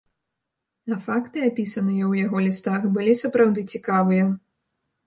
[0.95, 4.25] А факты, апісаныя ў яго лістах, былі сапраўды цікавыя.